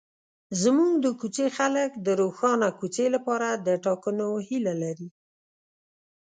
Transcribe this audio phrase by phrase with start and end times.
[0.61, 5.09] زموږ د کوڅې خلک د روښانه کوڅې لپاره د ټاکنو هیله لري.